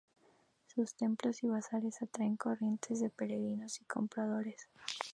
[0.65, 4.67] Sus templos y bazares atraen corrientes de peregrinos y compradores.